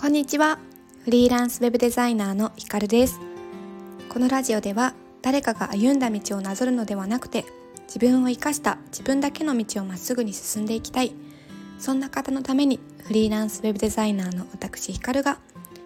[0.00, 0.58] こんにちは。
[1.04, 3.20] フリーランスウェブデザイナーのひかるです。
[4.08, 7.44] このラジオでは誰かが歩んだ道をなぞるのではなくて
[7.82, 11.12] 自分を生かした自分だけの道をまっすぐに進んでいきたい。
[11.78, 15.38] そんな方のためにフリーランスウェブデザイナーの私ひかるが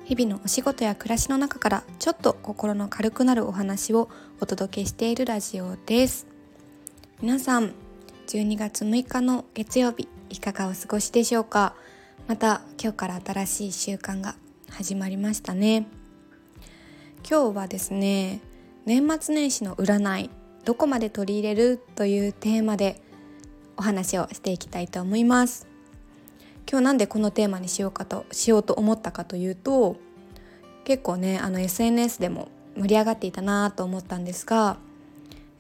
[0.05, 4.09] 日々のお仕事や暮らしの中からちょっと心の軽くなるお話を
[4.41, 6.29] お届けしているラジオです。
[7.21, 7.73] 皆さん
[8.29, 11.75] 12月6日の月曜日いかがお過ごしでしょうか？
[12.27, 14.35] また今日から新しい習慣が
[14.71, 15.87] 始まりましたね。
[17.29, 18.41] 今日はですね
[18.87, 20.31] 年末年始の占い
[20.65, 23.01] どこまで取り入れるというテーマで
[23.77, 25.67] お話をしていきたいと思います。
[26.71, 29.97] 今日なんでこのテーマにしようかとしようと思ったかというと
[30.85, 34.79] 結構ねあの SNS でも盛り上がっていたなと思ったんですが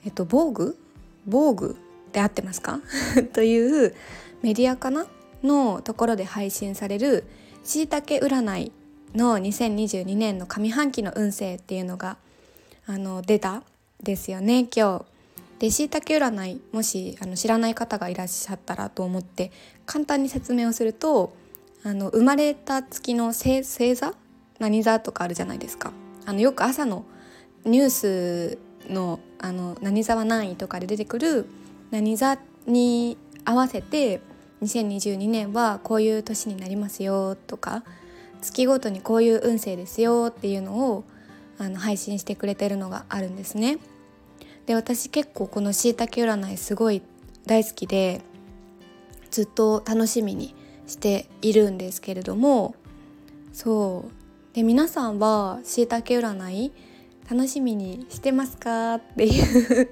[0.04, 0.78] えっと防具？
[1.26, 1.76] 防具
[2.12, 2.80] で合ってますか？
[3.34, 3.94] という
[4.42, 5.06] メディアかな？
[5.44, 7.24] のところで配信される
[7.62, 8.72] しいたけ占い
[9.14, 12.16] の2022年の上半期の運勢っていうのが
[12.86, 13.62] あの出た
[14.02, 15.04] ですよね今日。
[15.60, 19.52] でしいたけ占いもしあの知らない方がいらっしゃったらと思って
[19.86, 21.32] 簡単に説明をすると
[21.84, 24.14] あの生まれた月の星座
[24.58, 25.92] 何座とかあるじゃないですか。
[26.26, 27.04] あのよく朝の
[27.64, 28.58] ニュース
[28.92, 31.46] のあの何座は何位とかで出てくる
[31.90, 34.20] 何座に合わせて
[34.62, 37.84] 2022年はこういう年になりますよとか
[38.40, 41.04] 月ごとにこういう運勢ですよっていうのを
[41.58, 43.78] あの配信してくれてるのがあるんですね。
[44.66, 47.02] で私結構このしいたけ占いすごい
[47.46, 48.22] 大好きで
[49.30, 50.54] ずっと楽しみに
[50.86, 52.74] しているんですけれども
[53.52, 54.06] そ
[54.52, 56.72] うで皆さんはしいたけ占い
[57.30, 58.96] 楽しみにしてますか？
[58.96, 59.90] っていう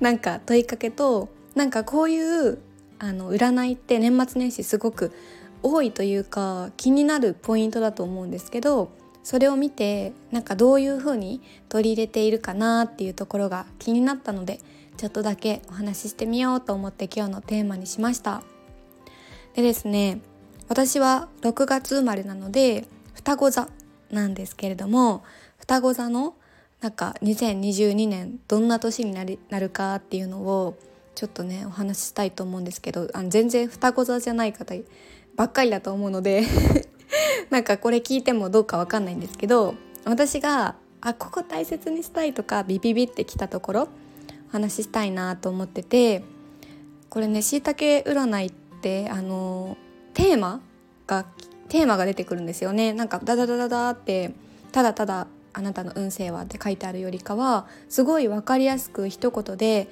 [0.00, 2.58] なんか問いかけとなんかこういう
[3.02, 5.12] あの占いって年末年始すごく
[5.60, 8.92] 多いというか気になるポイントだと思うんですけど
[9.24, 14.60] それを見てなんかどういうふうに取り入れているかなっていうところが気になったので
[14.96, 18.44] ちょっとだけお話ししてみようと思って今日のテーマにしました。
[19.54, 20.20] でですね
[20.68, 23.68] 私は6月生まれなので双子座
[24.10, 25.24] なんですけれども
[25.58, 26.34] 双子座の
[26.80, 30.76] なんか2022年どんな年になりなるかっていうのを
[31.14, 34.74] ちょっとねお話ししたいと思うんですけどあの全然双子座じゃない方
[35.36, 36.44] ばっかりだと思うので
[37.50, 39.74] なんかこれ聞いてもどうかわかんないんですけど
[40.04, 43.88] 私があここ大切にしたいとかビビビってきたところ
[44.48, 46.22] お話ししたいなと思ってて
[47.08, 48.50] これねしいたけ占いっ
[48.80, 49.76] てあの
[50.14, 50.60] テーマ
[51.06, 51.26] が
[51.68, 52.92] テーマが出てくるんですよね。
[52.92, 54.32] なんかダダダダダって
[54.72, 59.88] ただただあなたの運勢はって書いてあるよりかはすごい分かりやすく一言で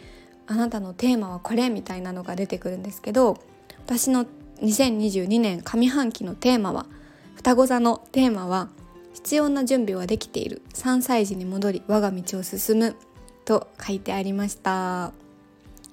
[0.47, 3.39] あなたのテーマはこれみたいなのが出てくるんですけど
[3.87, 4.27] 私の
[4.63, 6.87] 2022年上半期のテーマは
[7.35, 8.69] 双子座のテーマは
[9.15, 10.63] 必要な準備はできている。
[10.75, 12.97] 3歳児に戻り我が道を進む。
[13.45, 15.13] と書いてありました。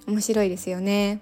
[0.06, 1.22] 面白いですよね。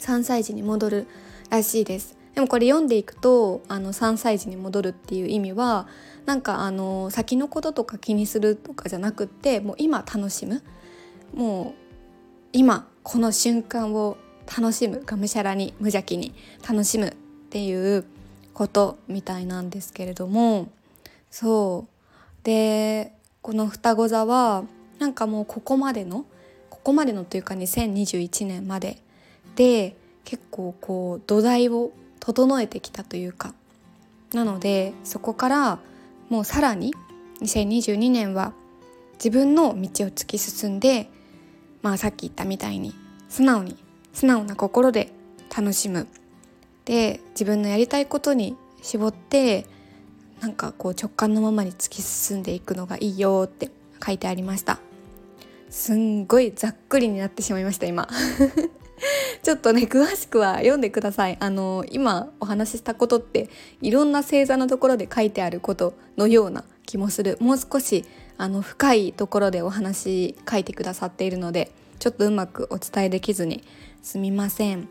[0.00, 1.06] 3歳児に戻る
[1.50, 2.16] らしいです。
[2.34, 5.86] でもこれ読んでいくとあの3歳児に戻るっていう意味は
[6.26, 10.62] なんかあの先のこととか気にするとかじゃなくってもう今楽しむ。
[11.34, 11.87] もう
[12.52, 14.16] 今この瞬間を
[14.46, 16.34] 楽しむがむしゃらに無邪気に
[16.66, 17.12] 楽しむっ
[17.50, 18.04] ていう
[18.54, 20.68] ことみたいなんですけれども
[21.30, 21.98] そう。
[22.44, 24.64] でこの双子座は
[24.98, 26.24] なんかもうここまでの
[26.70, 29.02] ここまでのというか2021年まで
[29.54, 33.54] で結構こう土台を整えてきたというか
[34.32, 35.78] なのでそこから
[36.28, 36.94] もうさらに
[37.40, 38.52] 2022年は
[39.14, 41.10] 自分の道を突き進んで
[41.82, 42.94] まあさっき言ったみたいに
[43.28, 43.76] 素直に
[44.12, 45.12] 素直な心で
[45.54, 46.06] 楽しむ。
[46.84, 49.66] で自分のやりたいことに絞って
[50.40, 53.70] なんかこう直感のままに突き進んでいくのがいいよって
[54.04, 54.78] 書いてありました。
[55.70, 58.08] すんごいざっくりになってしまいました今。
[59.42, 61.36] ちょっとね詳しくは読んでください。
[61.40, 63.48] あの今お話ししたことって
[63.80, 67.36] いろんな星座のところで書いてあることのような気もする。
[67.40, 68.04] もう少し
[68.38, 73.64] あの深いところでお話書いてくださっているのでちょっとうまくお伝えできずに
[74.02, 74.88] すみません。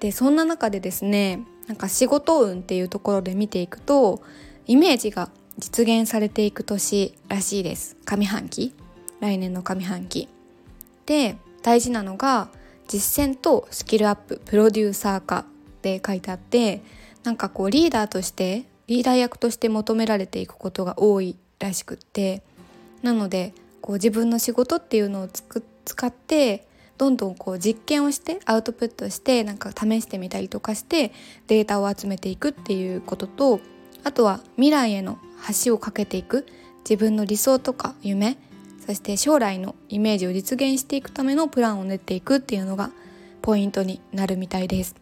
[0.00, 4.20] でそんな中でですねなんか仕事運っていうところで見ていくと
[4.66, 7.96] イメージが実現されていく年らしいです。
[8.04, 8.74] 上半期。
[9.20, 10.28] 来年の上半期。
[11.06, 12.48] で大事なのが
[12.88, 14.42] 実践とスキルアップ。
[14.44, 15.44] プロデューサー化っ
[15.80, 16.82] て書いてあって
[17.22, 22.42] なんかこうリーダーとしてリーダー役として求められていくことが多いらしくって
[23.04, 26.66] なのでこう自分の仕事っていうのを使って
[26.96, 31.12] どんどんこう実験をしてアウトプットしてなんか試してみたりとかして
[31.46, 33.60] データを集めていくっていうことと
[34.04, 35.18] あとは未来への
[35.64, 36.46] 橋を架けていく
[36.88, 38.38] 自分の理想とか夢
[38.86, 42.90] そして将来のイメージを実現していくためのプランを練っていくっていうのが
[43.42, 44.94] ポイントになるみたいです。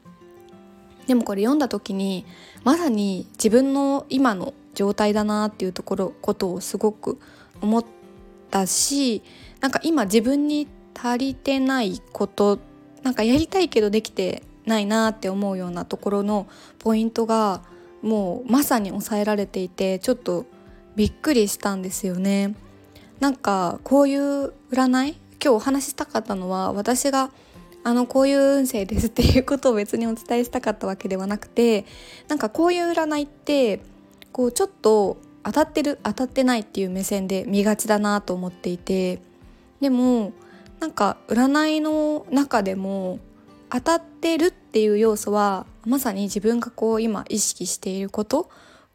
[1.06, 2.25] でもこれ読んだ時に
[2.64, 7.19] まさに自分の今の状態だなっていうところことをすごく
[7.62, 7.84] 思っ
[8.50, 9.22] たし
[9.60, 12.58] なんか今自分に足りてないこと
[13.02, 16.46] なんかやりたいけどできてないなって思うようなところの
[16.78, 17.62] ポイントが
[18.02, 20.46] もうまさに抑えられていてちょっと
[20.96, 22.54] びっくりしたんですよね。
[23.20, 27.30] なんかこういう占い今日お話ししたかったのは私が
[27.84, 31.84] あのこういう運勢です っていうことを別にお伝えしたかったわけではなくて
[32.28, 33.80] なんかこういう占いって
[34.32, 39.20] こうちょっと当たってる当たってないっていう目線で見がちだなと思っていて
[39.80, 40.32] でも
[40.80, 43.18] なんか占いの中でも
[43.70, 48.48] 当たってるっていう要素はまさに自分がこう今意識していること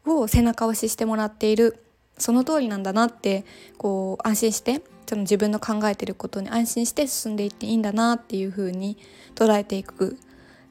[0.06, 1.82] を背中押ししてもらっている
[2.16, 3.44] その通りなんだなって
[3.76, 8.98] こう安心してその自分の考えてることに安心して進んでいっていいんだなっていう風に
[9.34, 10.18] 捉えていく。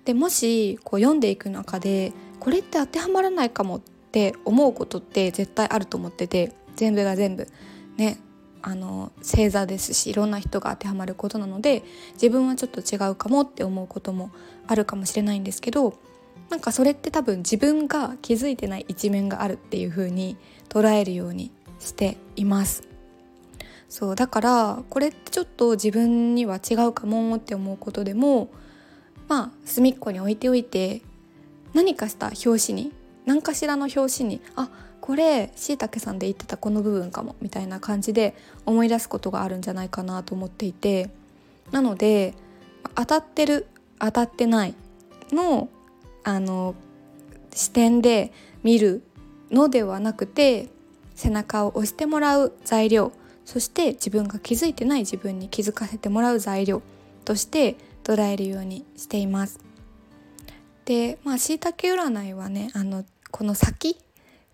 [0.06, 3.81] でもしこう読んでいく中でこれって当てはまらないかもっ
[4.18, 7.48] って思うことって絶対あると思ってて全部が全部。
[7.98, 8.18] ね。
[8.64, 11.84] あの星座ですしいろんな人が当てはまることなので
[12.14, 14.31] 自分はちょっと違うかもって思うことも
[14.66, 15.94] あるかもしれないんですけど
[16.50, 20.38] なんかそれって多分自分が気づいてない一面があるっていう風に
[20.68, 22.84] 捉えるようにしています。
[23.88, 28.50] そうだからこれってちょっと自分には違うかもって思うことでも
[29.30, 31.04] まあ隅っこに置いておいて
[31.74, 32.92] 何かした表紙に
[33.27, 34.69] 何かしらの表紙にあ
[35.01, 38.35] これしいたけさんで言ってたこの部分かもみたいな感じで
[38.65, 41.09] 思い出すことがあるんじゃないかなと思っていて
[41.71, 42.33] なので
[42.95, 43.68] 当たってる
[44.00, 44.75] 当たってない
[45.31, 45.69] の
[46.24, 46.74] あの
[47.53, 48.31] 視点で
[48.63, 49.03] 見る
[49.51, 50.69] のではなくて
[51.15, 53.12] 背中を押してもらう材料
[53.44, 56.81] そして自分が気づいてない自分に気づかせてもらう材料
[57.25, 59.59] として捉えるようにしています。
[60.85, 63.97] でまあしいたけ占いはねあのこの先？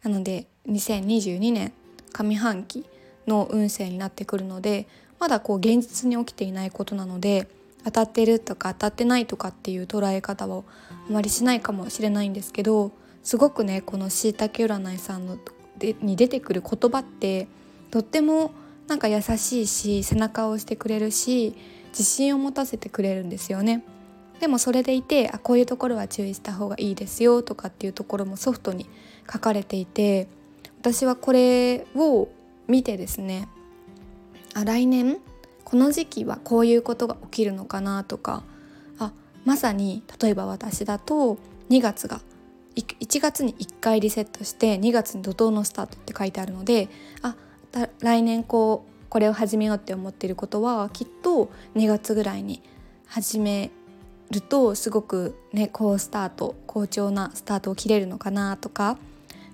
[0.03, 1.71] なので2022年
[2.11, 2.85] 上半期
[3.27, 4.87] の運勢になってくるので
[5.19, 7.47] まだこう現実に起きていないことなので
[7.85, 10.65] 当たってるとか当たってないとかっていう捉え方を
[11.09, 12.91] あまりしないかもしれないんですけど
[13.23, 15.37] すごくねこのしいたけ占いさんの
[15.77, 17.47] でに出てくる言葉って
[17.91, 18.51] とっても
[18.87, 21.55] なんか優しいし背中を押してくれるし
[21.89, 23.83] 自信を持たせてくれるんですよね。
[24.43, 28.89] でもそれでいてあこういうところは注意した方がいいですよとかっていうところもソフトに
[29.31, 30.27] 書かれていて
[30.81, 32.27] 私はこれを
[32.67, 33.47] 見てですね
[34.53, 35.19] あ来年
[35.63, 38.43] この時期はこういうことが起きるのかなとか
[38.99, 39.13] あ
[39.45, 41.37] まさに例えば私だと
[41.69, 42.19] 2月が
[42.75, 46.89] 1月に1回リセットして2月に怒涛のスタートって書いてあるので
[47.21, 47.37] あ
[48.01, 52.61] 来年こうこれを始めようって思ってることはきっと2月ぐらいに
[53.07, 53.71] 始め
[54.31, 58.97] るとすごくね好スタート好調なスタートを切れるのかなとか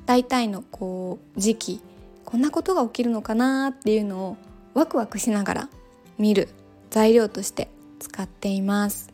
[0.06, 1.82] 大体のこう時期
[2.26, 4.38] こんなことが起きるのかなっていうのを
[4.74, 5.70] ワクワクしながら
[6.18, 6.50] 見る
[6.90, 7.70] 材料として
[8.00, 9.12] 使っています。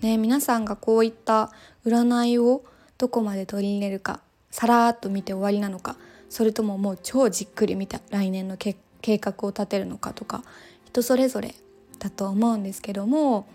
[0.00, 1.50] ね、皆さんがこういった
[1.84, 2.62] 占いを
[2.98, 5.96] どこまで取り入れるかさらっと見て終わりなのか
[6.30, 10.44] それとももう超じっくり見た来年の計画を立てるのかとか
[10.84, 11.54] 人それぞれ
[11.98, 13.46] だと思うんですけども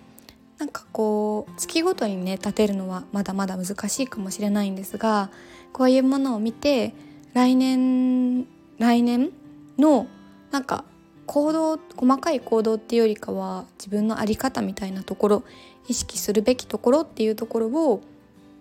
[0.63, 5.29] なんかこう月ごとにね立てるのはまだまだ難しいかもしれないんですが
[5.74, 6.93] こういうものを見て
[7.34, 8.48] 来年
[8.79, 9.32] 来年
[9.77, 10.08] の
[10.51, 10.86] なんか
[11.25, 15.43] 行動細かい行動っていうよりかは自分の在り方みたいなところ
[15.89, 18.01] 意識するべきところっていうところを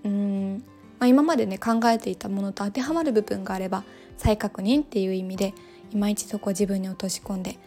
[0.02, 0.64] うん、
[0.99, 3.85] まあ、今までね考えていたものと当てはまる部分があれば
[4.16, 5.54] 再確認っていう意味で
[5.92, 7.61] 今一度こう自分に落とし込んで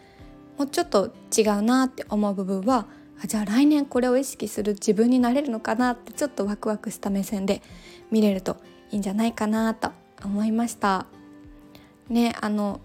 [0.58, 2.86] もうちょっと違うなって思う部分は
[3.22, 7.62] あじゃあ来年これを意識する自分になれるのかなってちょっとワクワクした目線で
[8.10, 8.56] 見れると
[8.90, 9.90] いいんじゃないかなと
[10.24, 11.06] 思いました。
[12.08, 12.80] ねあの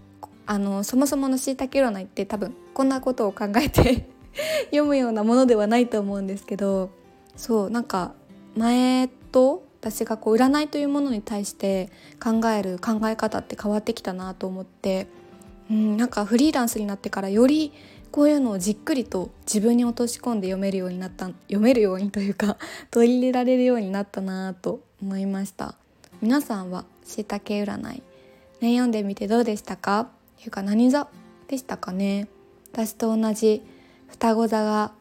[0.46, 4.10] あのそもそものしいたけ占いって多分こんなことを考えて
[4.66, 6.90] 読むようなものではないと思うんですけど
[7.36, 8.14] そうなんか
[8.56, 11.90] 前と私がこう占いというものに対して
[12.22, 15.08] 考える考え方って変わってきたなと思って
[15.70, 17.72] うんなんかフリーランスになってからより
[18.12, 22.58] こういうのをじっくりと自分に落とし込んで読めるようになった読めるようにというか
[22.92, 25.76] 取り入れられるようになったなと思いました。
[26.22, 28.04] 皆さんはしいたけ占い
[28.62, 30.10] ね読んでみてどうでしたか？
[30.44, 31.08] いうか何座
[31.48, 32.28] でしたかね？
[32.74, 33.62] 私と同じ
[34.08, 34.92] 双子座が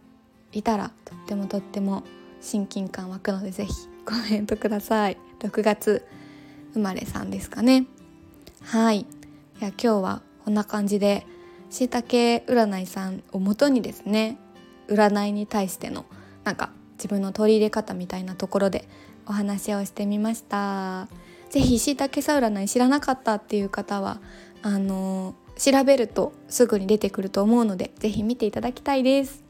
[0.53, 2.03] いたらとってもとっても
[2.41, 3.73] 親近感湧くのでぜひ
[4.05, 5.17] コメントください。
[5.41, 6.05] 6月
[6.75, 7.87] 生まれさんですかね？
[8.63, 9.01] はい。
[9.01, 9.05] い
[9.61, 11.27] や今日はこんな感じで
[11.71, 14.39] しいたけ占いさんをもとにですね
[14.89, 16.05] 占いに対しての
[16.45, 18.89] なんか自分の取り入れ方みたいなところで
[19.27, 21.09] お話をしてみました。
[21.51, 24.21] 是非しいたけさ占い知らなかったっていう方は
[24.63, 29.43] あの調べるとすぐに出てくると思うので是非見ていただきたいです。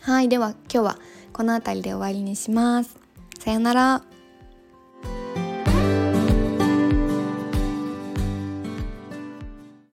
[0.00, 0.98] はいでは今日は
[1.32, 2.96] この辺りで終わりにします。
[3.38, 4.15] さよなら。